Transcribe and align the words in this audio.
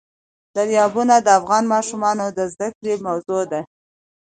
دریابونه 0.55 1.15
د 1.21 1.27
افغان 1.39 1.63
ماشومانو 1.73 2.25
د 2.37 2.39
زده 2.53 2.67
کړې 2.77 2.93
موضوع 3.07 3.43
ده. 3.51 3.61